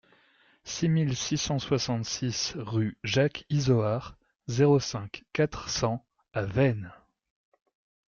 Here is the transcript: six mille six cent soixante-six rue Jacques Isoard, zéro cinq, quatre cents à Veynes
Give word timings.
six 0.63 0.87
mille 0.89 1.15
six 1.15 1.37
cent 1.37 1.59
soixante-six 1.59 2.55
rue 2.57 2.97
Jacques 3.03 3.45
Isoard, 3.51 4.17
zéro 4.47 4.79
cinq, 4.79 5.25
quatre 5.31 5.69
cents 5.69 6.03
à 6.33 6.41
Veynes 6.41 6.91